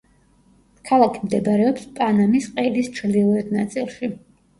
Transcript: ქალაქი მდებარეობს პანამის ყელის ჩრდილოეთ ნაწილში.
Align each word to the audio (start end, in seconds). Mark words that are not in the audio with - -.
ქალაქი 0.91 1.19
მდებარეობს 1.25 1.85
პანამის 1.99 2.47
ყელის 2.55 2.89
ჩრდილოეთ 2.97 3.53
ნაწილში. 3.59 4.11